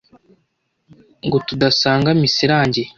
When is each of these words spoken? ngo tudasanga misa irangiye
ngo 1.25 1.37
tudasanga 1.47 2.09
misa 2.19 2.39
irangiye 2.45 2.89